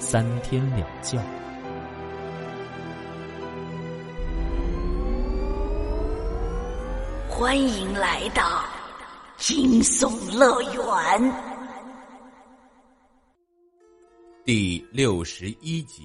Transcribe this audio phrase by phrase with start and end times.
[0.00, 1.20] 三天两觉。
[7.28, 8.64] 欢迎来到
[9.36, 11.32] 惊悚乐园
[14.42, 16.02] 第六十一集。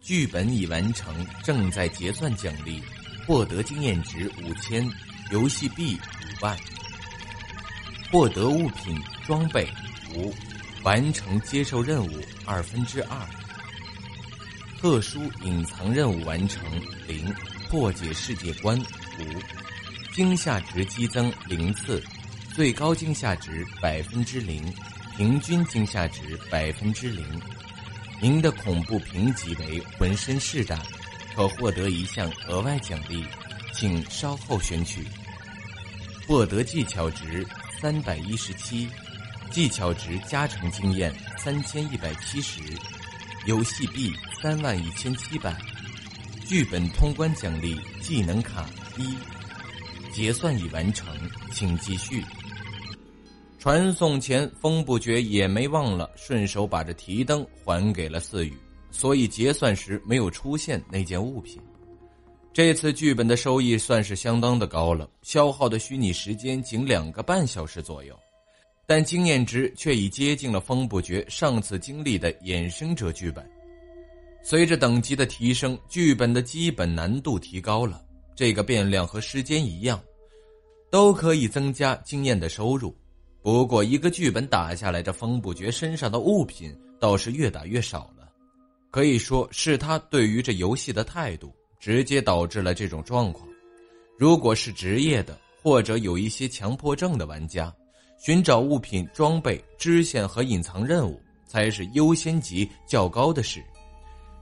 [0.00, 1.14] 剧本已完成，
[1.44, 2.82] 正在结算奖励。
[3.26, 4.88] 获得经验值五千，
[5.32, 6.56] 游戏币五万。
[8.10, 9.68] 获得物品装备
[10.14, 10.32] 五，
[10.86, 12.12] 完成接受任务
[12.44, 13.18] 二分之二。
[14.80, 16.62] 特殊隐藏任务完成
[17.08, 17.34] 零，
[17.68, 19.24] 破解世界观五，
[20.14, 22.00] 惊吓值激增零次，
[22.54, 24.72] 最高惊吓值百分之零，
[25.16, 27.24] 平均惊吓值百分之零。
[28.22, 30.80] 您的恐怖评级为浑身是胆。
[31.34, 33.22] 可获得一项额外奖励，
[33.74, 35.04] 请稍后选取。
[36.26, 37.46] 获得技巧值
[37.78, 38.88] 三百一十七，
[39.50, 42.60] 技巧值加成经验三千一百七十，
[43.46, 45.56] 游戏币三万一千七百，
[46.46, 49.16] 剧本通关奖励技能卡一，
[50.12, 51.08] 结算已完成，
[51.52, 52.22] 请继续。
[53.58, 58.56] 传送前，风不绝也没忘了，顺手把这提灯还给了四宇。
[58.92, 61.60] 所以结算时没有出现那件物品。
[62.52, 68.18] 这次剧本的收益算是相当的高了，消耗的虚拟时间仅两个半小时左右，
[68.86, 73.44] 但经验值却已接近了风不绝上次经历的衍生者剧本。
[74.42, 78.00] 随着等级的提升，剧本的基本难度提高了。
[78.36, 80.00] 这个变量和时间一样，
[80.90, 82.94] 都可以增加经验的收入。
[83.42, 88.28] 不过一个剧本打下来，这风不绝身上的物品倒是越打越少了。
[88.90, 93.48] 可以说是他对于这游戏的态度，直接导致了这种状况。
[94.18, 97.74] 如果是职业的，或者有一些强迫症的玩家，
[98.18, 103.62] 寻找物品、装备、支线和隐藏任务才是优先级较高的事。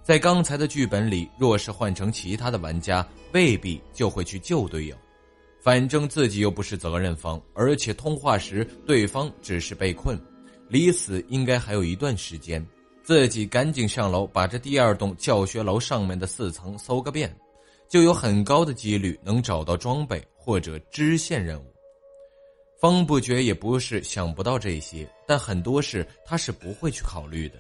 [0.02, 4.96] 在刚才的剧本里，若是换成其他的玩家，未必就会去救队友。
[5.60, 10.20] 反正自己又不是责任方，而且通话时对方只是被困，
[10.68, 12.64] 离死应该还有一段时间。
[13.02, 17.34] 自己赶紧上楼，把这第二栋教学楼上面的四层搜个遍，
[17.88, 21.73] 就有很高的几率能找到装备或者支线任务。
[22.80, 27.56] 风不觉也不是想不到这些，但很多事他是不会去考虑的。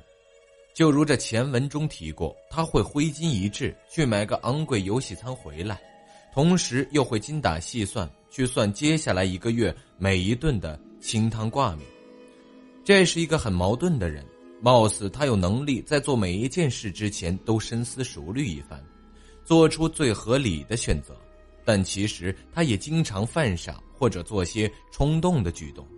[0.74, 5.80] 就如这前文中提过，他会挥金一掷去买个昂贵游戏餐回来，
[6.32, 11.86] 同时又会精打细算去算接下来一个月每一顿的清汤挂面。
[12.84, 14.24] 这是一个很矛盾的人。
[14.60, 18.82] 貌似他有能力在做每一件事之前都深思熟虑一番，
[19.44, 21.14] 做出最合理的选择，
[21.66, 25.88] 但其实他也经常犯傻或者做些冲动的举动。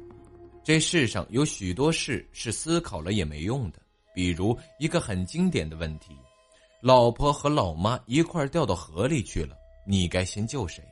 [0.62, 3.80] 这世上有许多事是思考了也没用的，
[4.14, 6.14] 比如一个很经典的问题：
[6.80, 10.84] 老婆和老妈一块掉到河里去了，你该先救谁？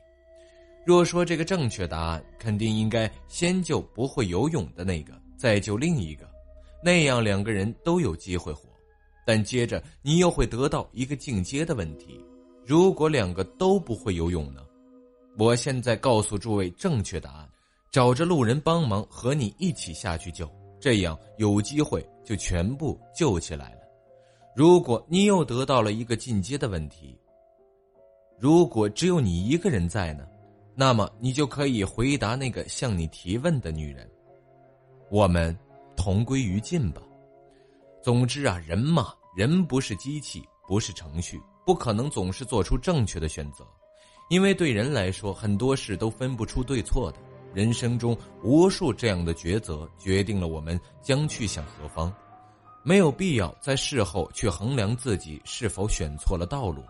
[0.85, 6.29] 若说这个正确答案，肯定应该先救不会游泳的那个，再救另一个。
[6.83, 8.67] 那样两个人都有机会活，
[9.25, 12.19] 但接着你又会得到一个进阶的问题：
[12.65, 14.64] 如果两个都不会游泳呢？
[15.37, 17.49] 我现在告诉诸位正确答案，
[17.91, 23.79] 找着路人帮忙和你一起下去救，这样有机会就全部救起来了。
[24.55, 27.17] 如果你又得到了一个进阶的问题：
[28.39, 30.25] 如果只有你一个人在呢？
[30.73, 34.09] 那么你就可以回答那个向你提问的女人：
[35.09, 35.57] 我们。
[35.97, 37.01] 同归于尽吧。
[38.03, 43.65] 总之啊，人嘛，人不是机器，不是程序，不可能总是做出正确的选择。
[44.29, 47.17] 因为对人来说，很多事都分不出对错的。
[47.53, 52.13] 人生中无数这样的抉择，决定了我们将去向何方。
[52.83, 56.83] 没有必要在事后去衡量自己是否选错了道路。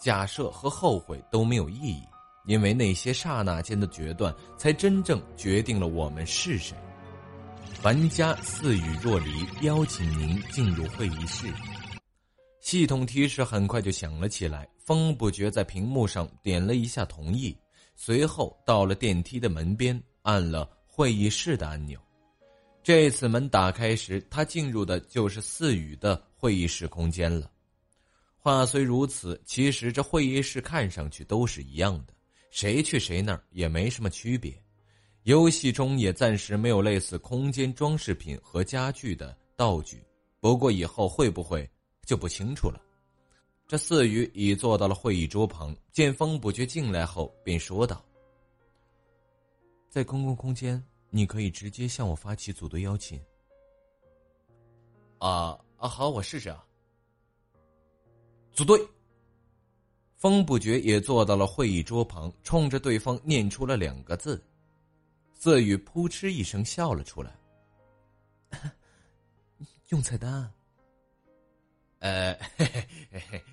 [0.00, 2.02] 假设和后悔都没有意义，
[2.46, 6.76] 因为那些刹那间的决断，才真正决定了我们是谁。
[7.82, 11.46] 玩家似雨若离，邀请您进入会议室。
[12.68, 14.68] 系统提示很快就响了起来。
[14.76, 17.56] 风不觉在屏幕上点了一下同意，
[17.96, 21.98] 随后到了电梯的门边，按了会议室的按钮。
[22.82, 27.50] 这次门打开时，他进入的就是四宇的会议室空间了。
[28.36, 32.12] 话虽如此，其实这会议室看上去都是一样的，
[32.50, 34.52] 谁去谁那儿也没什么区别。
[35.22, 40.04] 游戏中也暂时没有类似空间装饰品和家具的道具，
[40.38, 41.66] 不过以后会不会
[42.08, 42.80] 就不清楚了。
[43.66, 48.02] 这四宇已坐到了会议桌旁，见风不觉进来后，便说道
[49.90, 53.20] ：“在公共空间，你可以直接向我发起组队邀请。”
[55.20, 56.64] 啊啊，好，我试试啊。
[58.52, 58.80] 组队。
[60.16, 64.42] 风不觉也坐到了会议桌旁，冲着对方念出了两个字。
[65.34, 67.38] 色宇扑哧一声笑了出来。
[69.90, 70.50] 用菜单？
[72.00, 73.44] 呃，嘿嘿嘿嘿。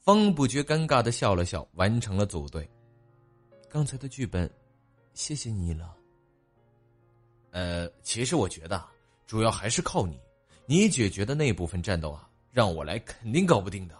[0.00, 2.68] 风不觉尴尬的笑了笑，完成了组队。
[3.68, 4.50] 刚才的剧本，
[5.14, 5.96] 谢谢你了。
[7.50, 8.84] 呃，其实我觉得，
[9.26, 10.20] 主要还是靠你，
[10.66, 12.28] 你解决的那部分战斗啊。
[12.50, 13.98] 让我来肯定搞不定的。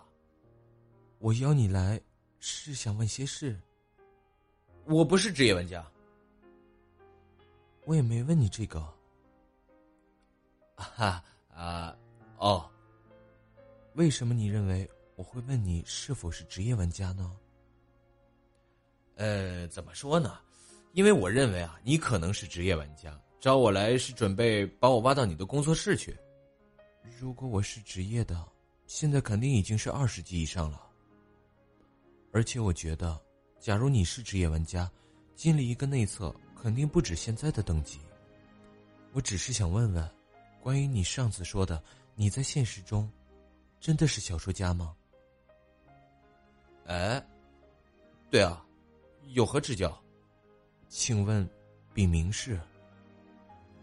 [1.20, 1.98] 我邀你来，
[2.38, 3.58] 是想问些事。
[4.84, 5.86] 我不是职业玩家。
[7.86, 8.86] 我也没问你这个。
[10.76, 11.22] 哈
[11.54, 11.96] 啊
[12.38, 12.68] 哦，
[13.94, 17.36] 为什么你认为我会问你是否是职业玩家呢？
[19.16, 20.38] 呃，怎么说呢？
[20.92, 26.16] 因为我认为啊，你可能是职业玩家，找我来是准备把我挖到你的工作室去。
[27.18, 28.46] 如果我是职业的，
[28.86, 30.80] 现在肯定已经是二十级以上了。
[32.32, 33.20] 而且我觉得，
[33.60, 34.90] 假如你是职业玩家，
[35.34, 37.98] 经历一个内测，肯定不止现在的等级。
[39.12, 40.10] 我只是想问问，
[40.60, 41.82] 关于你上次说的，
[42.14, 43.10] 你在现实中，
[43.82, 44.94] 真的是小说家吗？
[46.86, 47.20] 哎，
[48.30, 48.64] 对啊，
[49.30, 50.00] 有何指教？
[50.88, 51.46] 请问，
[51.92, 52.60] 笔名是？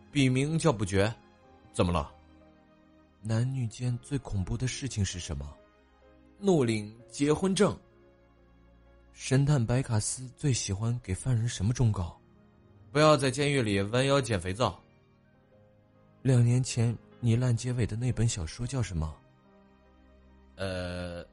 [0.09, 1.13] 笔名叫不绝，
[1.73, 2.09] 怎么了？
[3.21, 5.53] 男女间最恐怖的事情是什么？
[6.39, 7.77] 怒领结婚证。
[9.11, 12.17] 神探白卡斯最喜欢给犯人什么忠告？
[12.93, 14.81] 不要在监狱里弯腰捡肥皂。
[16.21, 19.13] 两年前你烂结尾的那本小说叫什么？
[20.59, 21.25] 呃，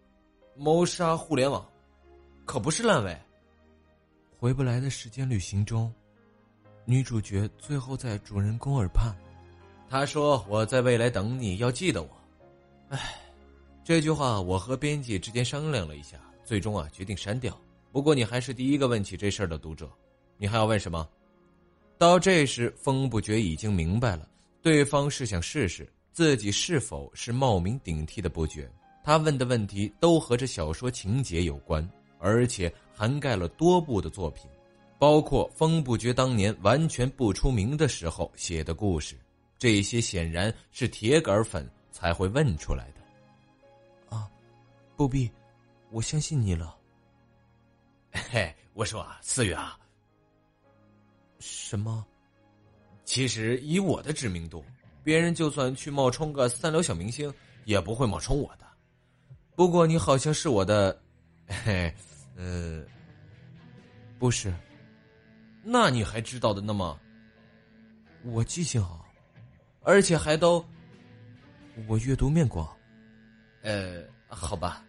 [0.54, 1.68] 谋杀互联网，
[2.44, 3.18] 可不是烂尾。
[4.38, 5.92] 回不来的时间旅行中，
[6.84, 9.12] 女主角最后在主人公耳畔。
[9.90, 12.08] 她说：“我在未来等你，要记得我。”
[12.90, 13.20] 哎，
[13.82, 17.60] 这句话我和编辑之间商量了一下，最终啊决定删掉。
[17.90, 19.90] 不过你还是第一个问起这事儿的读者，
[20.38, 21.04] 你还要问什么？
[21.98, 24.28] 到这时，风不觉已经明白了，
[24.62, 28.70] 对方是想试试自己是否是冒名顶替的不觉。
[29.06, 31.88] 他问的问题都和这小说情节有关，
[32.18, 34.50] 而且涵盖了多部的作品，
[34.98, 39.14] 包括风不觉当年完全不出名的时候写的故事。
[39.58, 44.28] 这些显然是铁杆粉才会问出来的，啊，
[44.96, 45.30] 不必，
[45.92, 46.76] 我相信你了。
[48.10, 49.78] 嘿，我说啊，四月啊，
[51.38, 52.04] 什么？
[53.04, 54.64] 其实以我的知名度，
[55.04, 57.32] 别人就算去冒充个三流小明星，
[57.66, 58.65] 也不会冒充我的。
[59.56, 60.96] 不过你好像是我的，
[61.64, 61.92] 嘿，
[62.36, 62.84] 呃，
[64.18, 64.52] 不是，
[65.64, 66.96] 那你还知道的那么？
[68.24, 69.02] 我记性好。
[69.82, 70.62] 而且还都，
[71.86, 72.68] 我阅读面广，
[73.62, 74.84] 呃，好吧。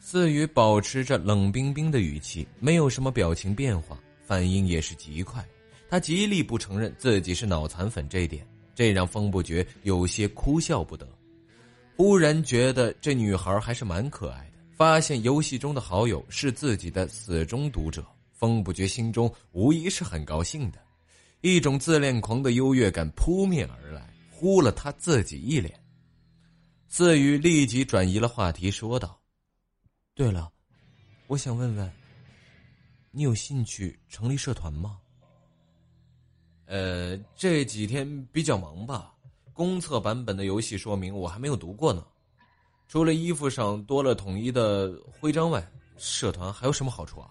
[0.00, 5.42] 四宇保持着冷冰冰的语气，没有什么表情变化，反应也是极快。
[5.88, 11.08] 他极力不承认自己是脑残粉，这一点，这让风不觉有些哭笑不得。
[11.96, 14.58] 忽然觉得这女孩还是蛮可爱的。
[14.76, 20.80] 发现游戏中的好友是自己的死忠读者，风不觉心中无疑是很高兴的，
[21.42, 24.12] 一种自恋狂的优越感扑面而来。
[24.30, 25.80] 呼了他自己一脸，
[26.88, 29.18] 四宇立即转移了话题，说道
[30.12, 30.52] ：“对了，
[31.28, 31.90] 我想问问，
[33.12, 34.98] 你有兴趣成立社团吗
[36.66, 39.13] ？”“呃，这几天比较忙吧，
[39.54, 42.04] 公测版本的游戏说明我还没有读过呢。
[42.88, 47.30] 除了衣服上多了统一的徽章外，社团还有什么好处啊？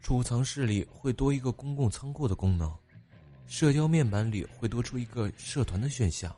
[0.00, 2.70] 储藏室里会多一个公共仓库的功能。”
[3.48, 6.34] 社交面板里会多出一个社团的选项，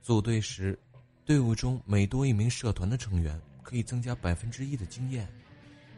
[0.00, 0.78] 组队时，
[1.24, 5.28] 队伍中每多一名社团的成员，可以增加百分之一的经验，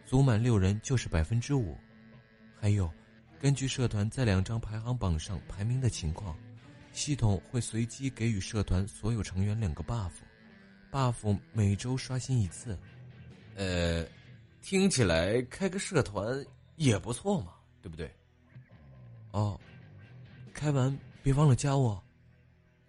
[0.04, 1.76] 组满六人就是百分之五。
[2.60, 2.90] 还有，
[3.40, 6.36] 根据社团在两张排行榜上排名的情况，
[6.94, 12.78] 系统会随机给予社团所有成员两个 buff，buff 每周刷新一次。
[13.56, 14.06] 呃，
[14.62, 16.42] 听起来开个社团
[16.76, 18.10] 也不错嘛，对不对？
[19.32, 19.60] 哦。
[20.54, 22.00] 开完别忘了加我。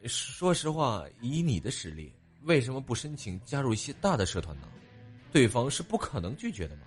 [0.06, 4.68] 说实话，以你的实力，为什么不申请加入一些大的社团呢？
[5.32, 6.84] 对方是不可能拒绝的嘛。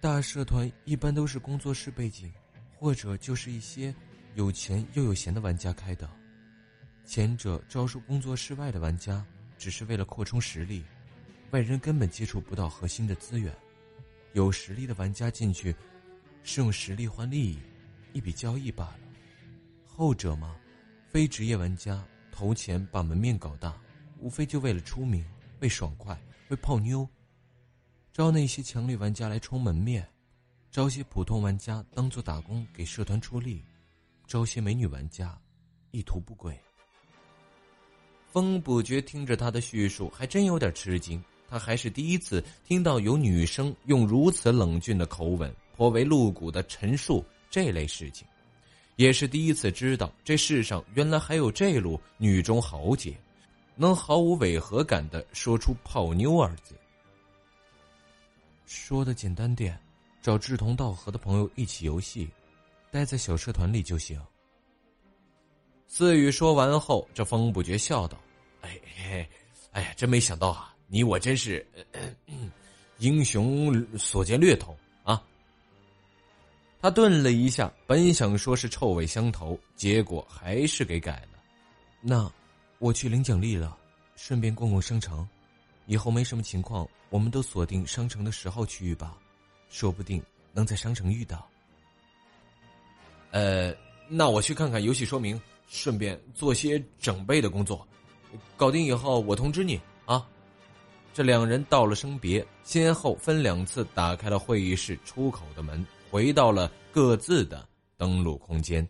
[0.00, 2.32] 大社团一般都是工作室背景，
[2.76, 3.94] 或者就是一些
[4.36, 6.06] 有钱又有闲的玩家开的。
[7.06, 9.24] 前者招收工作室外的玩家，
[9.56, 10.84] 只是为了扩充实力，
[11.52, 13.50] 外人根本接触不到核心的资源。
[14.34, 15.74] 有实力的玩家进去，
[16.42, 17.58] 是用实力换利益，
[18.12, 18.98] 一笔交易罢了。
[19.86, 20.54] 后者嘛，
[21.08, 23.74] 非职业玩家投钱把门面搞大，
[24.18, 25.24] 无非就为了出名、
[25.60, 26.14] 为爽快、
[26.48, 27.08] 为泡妞。
[28.12, 30.06] 招那些强力玩家来充门面，
[30.70, 33.64] 招些普通玩家当做打工给社团出力，
[34.26, 35.38] 招些美女玩家，
[35.92, 36.58] 意图不轨。
[38.26, 41.22] 风不觉听着他的叙述，还真有点吃惊。
[41.48, 48.26] 他还是第一次听到有女生用如此冷峻的口吻，颇为露骨的陈述这类事情，
[48.96, 53.16] 也是第一次知道这世上原来还有这路女中豪杰，
[53.76, 56.74] 能毫无违和感的说出“泡妞”二字。
[58.66, 59.80] 说的简单点，
[60.20, 62.28] 找志同道合的朋友一起游戏，
[62.96, 64.18] 待在小社团里就行。
[65.86, 68.18] 思雨说完后，这风不觉笑道。
[68.62, 69.28] 哎，
[69.72, 70.74] 哎呀，真没想到啊！
[70.86, 71.64] 你我真是
[72.96, 75.22] 英雄所见略同啊！
[76.80, 81.38] 他顿了一下，本想说是臭味相投，结果还是给改了。
[82.00, 82.32] 那
[82.78, 83.76] 我去领奖励了，
[84.16, 85.28] 顺便逛逛商城。
[85.84, 89.18] 以后没什么情况，我们都锁定商城的十号区域吧，
[89.68, 90.22] 说不定
[90.54, 91.46] 能在商城遇到。
[93.36, 93.70] 呃，
[94.08, 95.38] 那我去看看游戏说明，
[95.68, 97.86] 顺便做些整备的工作。
[98.56, 100.26] 搞定以后，我通知你啊。
[101.12, 108.88] 这两人道了声别，先后分两次打开了会议室出口的门，回到了各自的登录空间。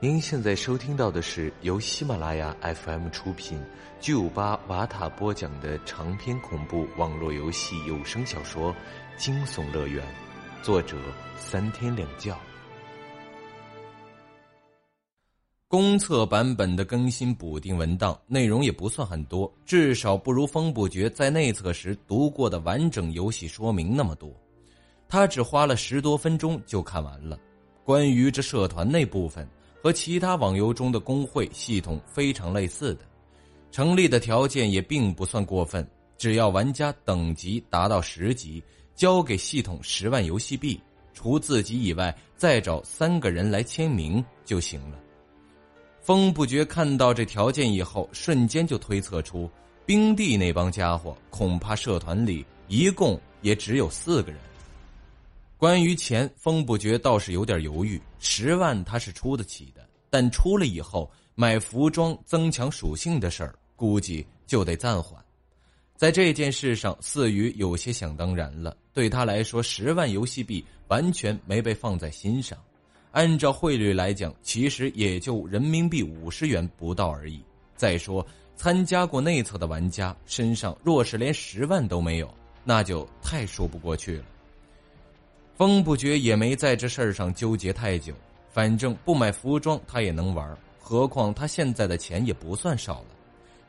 [0.00, 3.56] 您现在收听到的是由喜马拉雅 FM 出品、
[4.00, 8.72] 巨五八瓦塔播讲的长篇恐怖网络游戏有声小说
[9.16, 10.04] 《惊悚乐园》，
[10.62, 10.96] 作者
[11.38, 12.36] 三天两觉。
[15.68, 24.32] 公测版本的更新补丁文档内容也不算很多，至少不如风不绝在内测时读过的完整游戏说明那么多。
[25.08, 27.38] 他只花了十多分钟就看完了。
[27.84, 29.48] 关于这社团那部分，
[29.82, 33.00] 和其他网游中的工会系统非常类似的，
[33.70, 38.62] 成立的条件也并不算过分，只要玩家等级达到十级，
[38.96, 40.80] 交给系统十万游戏币，
[41.12, 44.98] 除自己以外再找三个人来签名就行了。
[46.00, 49.50] 风不觉看到这条件以后，瞬间就推测出
[49.84, 54.40] 冰帝那帮家伙恐怕社团里一共也只有四个人。
[55.58, 65.22] 关于钱，风不觉倒是有点犹豫，十万他是出得起的，但出了以后买服装增强属性的事儿，估计就得暂缓。
[65.96, 72.58] 在这件事上，四宇有些想当然了，对他来说，十万游戏币完全没被放在心上。
[73.12, 77.40] 按照汇率来讲，其实也就人民币五十元不到而已。
[77.76, 78.24] 再说，
[78.56, 84.24] 参加过内测的玩家身上若是连十万都没有，那就太说不过去了。
[85.56, 88.12] 风不觉也没在这事儿上纠结太久，
[88.50, 93.15] 反正不买服装他也能玩，何况他现在的钱也不算少了。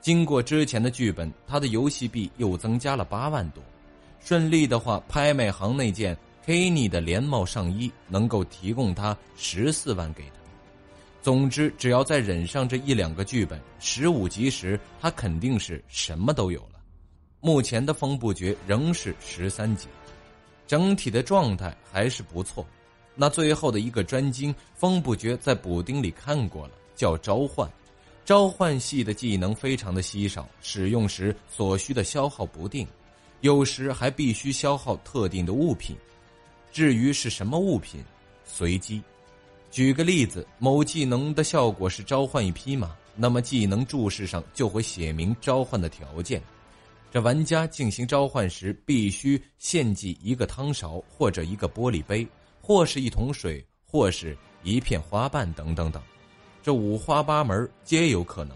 [0.01, 3.63] 经过之前的剧本，他的游戏币又增加了八万多。
[4.20, 6.18] 顺利的话，拍卖行那件。
[6.46, 10.36] Kenny 的连帽上衣能够提供他十四万给他。
[11.22, 16.80] 总之，只要再忍上这一两个剧本，十五级时他肯定是什么都有了。
[17.42, 19.89] 目前的风不绝仍是十三级，
[20.66, 22.66] 整体的状态还是不错。
[23.13, 27.70] 那最后的一个专精，风不绝在补丁里看过了，叫召唤。
[28.28, 32.86] 召唤系的技能非常的稀少，使用时所需的消耗不定，
[33.40, 35.96] 有时还必须消耗特定的物品。
[36.70, 38.04] 至于是什么物品，
[38.44, 39.02] 随机。
[39.72, 46.44] 举个例子，某技能的效果是召唤一匹马，那么技能注释上就会写明召唤的条件。
[47.10, 52.28] 这玩家进行召唤时，必须献祭一个汤勺，或者一个玻璃杯，
[52.60, 56.04] 或是一桶水，或是一片花瓣等等等。
[56.62, 58.56] 这五花八门，皆有可能。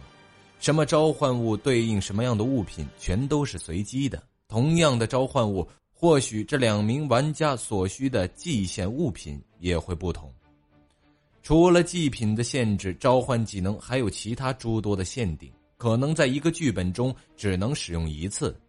[0.60, 4.22] 什么召唤物对应什么样的物品，全都是随机的。
[4.48, 5.67] 同样的召唤物。
[5.93, 10.34] 或许这两名玩家所需的祭献物品也会不同。
[11.43, 18.60] 除了祭品的限制，召唤技能还有其他诸多的限定，可能在一个剧本中只能使用一次，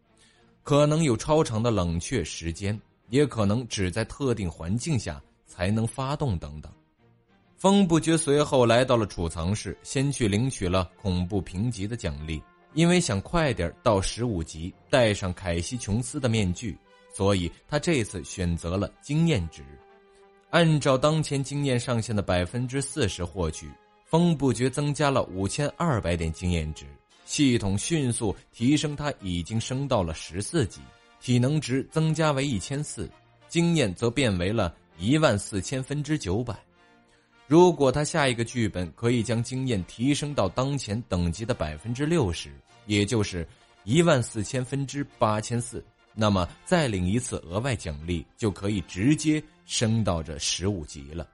[0.63, 6.71] 可能有超长的冷却时间，也可能只在特定环境下才能发动等等。
[7.63, 12.43] 风不觉随后来到了储藏室，先去领取了恐怖评级的奖励。
[12.75, 16.77] 因为想快点到十五级，戴上凯西·琼斯的面具，
[17.15, 19.63] 所以他这次选择了经验值。
[20.51, 23.71] 按照当前经验上限的百分之四十获取，
[24.07, 26.85] 风不觉增加了五千二百点经验值。
[27.25, 30.81] 系统迅速提升，他已经升到了十四级，
[31.21, 33.09] 体能值增加为一千四，
[33.47, 36.57] 经验则变为了一万四千分之九百。
[37.53, 42.51] 如果他下一个剧本可以将经验提升到当前等级的百分之六十，
[42.87, 43.47] 也就是
[43.85, 51.29] 一万四千分之八千四，那么再领一次额外奖励就可以直接升到这十五级了。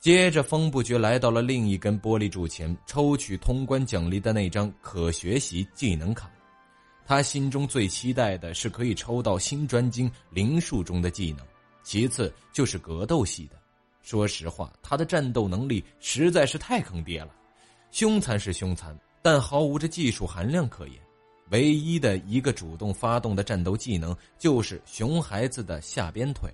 [0.00, 6.30] 接着，风不觉来到了另一根玻璃柱前，抽取通关奖励的那张可学习技能卡。
[7.04, 11.46] 他心中最期待的是可以抽到新专精灵术中的技能，
[11.82, 13.60] 其次就是格斗系的。
[14.06, 17.30] 说实话，他的战斗能力实在是太坑爹了，
[17.90, 20.96] 凶残是凶残，但毫无这技术含量可言。
[21.50, 26.48] 唯一的一个主动发动的战斗技能就是熊孩子的下边腿。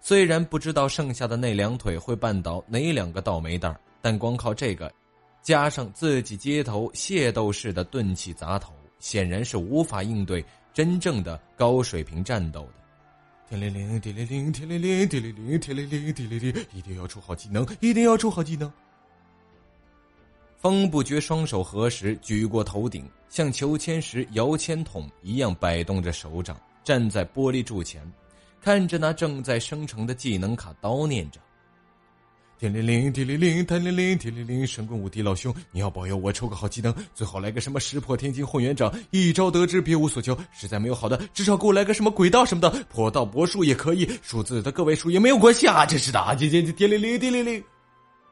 [0.00, 4.88] 虽然不知道剩下的那两腿会绊倒哪两个倒霉蛋但光靠这个，
[5.42, 12.74] 加上自己街头械斗式的钝器砸头，显然是无法应对真正的高水平战斗的。
[13.48, 18.70] 天灵灵，地灵灵，天灵灵，地灵灵，天灵灵，地灵灵，一定要出好技能，一定要出好技能。
[20.58, 28.02] 风不觉双手合十，举过头顶，像求签时摇签筒一样摆动着手掌，站在玻璃柱前。
[28.60, 31.40] 看着那正在生成的技能卡，叨念着
[32.58, 40.36] ：“天灵灵，地灵灵，天灵灵，地灵灵，神棍无敌老兄，你要保佑我抽个好技能，最好来个什么石破天惊混元掌，一招得之，别无所求。
[40.50, 45.86] 实在没有好的，至少给我来个什么鬼道什么的，破道博术也可以，数字的个位数也没有关系啊！
[45.86, 47.62] 真是的，天天天灵灵，地灵灵。”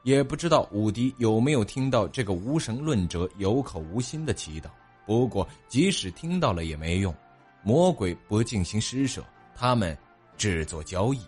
[0.03, 4.67] 也不知道武迪有没有听到这个无神论者有口无心的祈祷。
[5.07, 7.15] 不过即使听到了也没用，
[7.63, 9.25] 魔鬼不进行施舍，
[9.55, 9.97] 他们。
[10.39, 11.21] 制作交易，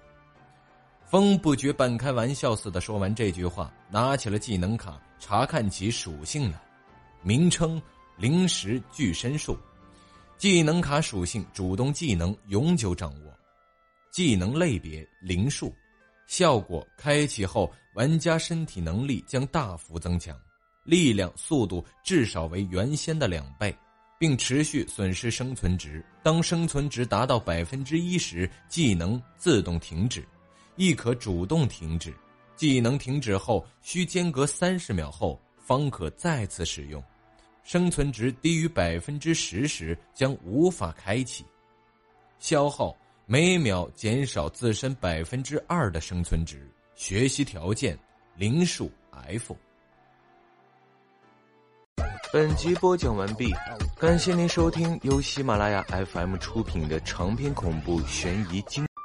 [1.11, 6.61] 风不觉半开玩笑似的说完这句话，拿起了技能卡查看起属性来。
[7.23, 7.81] 名称：
[8.19, 9.59] 灵石巨身术。
[10.37, 13.35] 技能卡属性：主动技能，永久掌握。
[14.11, 15.75] 技能类别：灵术。
[16.27, 20.39] 效果：开启后，玩家身体能力将大幅增强，
[20.85, 23.75] 力量、速度至少为原先的两倍。
[24.19, 26.05] 并持续损失生存值。
[26.25, 30.27] 当生存值达到百分之一时，技能自动停止，
[30.79, 32.15] 亦可主动停止。
[32.57, 37.03] 技能停止后需间隔三十秒后方可再次使用。
[37.63, 41.45] 生存值低于百分之十时将无法开启。
[42.39, 46.67] 消耗每秒减少自身百分之二的生存值。
[46.95, 47.99] 学习条件：
[48.37, 49.55] 零数 F。
[52.33, 53.53] 本集播讲完毕，
[53.99, 58.88] 感谢您收听由喜马拉雅 FM 出品的长篇恐怖悬疑惊。